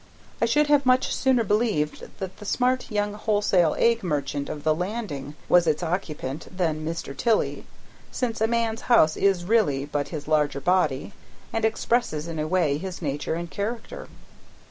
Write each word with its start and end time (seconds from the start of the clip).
I 0.41 0.45
should 0.47 0.65
have 0.65 0.83
much 0.83 1.15
sooner 1.15 1.43
believed 1.43 2.09
that 2.17 2.37
the 2.37 2.43
smart 2.45 2.89
young 2.89 3.13
wholesale 3.13 3.75
egg 3.77 4.01
merchant 4.01 4.49
of 4.49 4.63
the 4.63 4.73
Landing 4.73 5.35
was 5.47 5.67
its 5.67 5.83
occupant 5.83 6.47
than 6.49 6.83
Mr. 6.83 7.15
Tilley, 7.15 7.67
since 8.11 8.41
a 8.41 8.47
man's 8.47 8.81
house 8.89 9.15
is 9.15 9.45
really 9.45 9.85
but 9.85 10.07
his 10.07 10.27
larger 10.27 10.59
body, 10.59 11.13
and 11.53 11.63
expresses 11.63 12.27
in 12.27 12.39
a 12.39 12.47
way 12.47 12.79
his 12.79 12.99
nature 13.03 13.35
and 13.35 13.51
character. 13.51 14.07